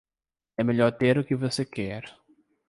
É 0.57 0.63
melhor 0.63 0.91
ter 0.97 1.19
o 1.19 1.23
que 1.23 1.35
você 1.35 1.63
quer. 1.63 2.05